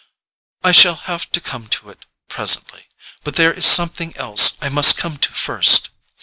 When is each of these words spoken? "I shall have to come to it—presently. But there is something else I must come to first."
"I 0.63 0.71
shall 0.71 0.95
have 0.95 1.29
to 1.31 1.39
come 1.39 1.67
to 1.67 1.91
it—presently. 1.91 2.85
But 3.23 3.35
there 3.35 3.53
is 3.53 3.67
something 3.67 4.17
else 4.17 4.53
I 4.59 4.67
must 4.67 4.97
come 4.97 5.17
to 5.17 5.31
first." 5.31 5.89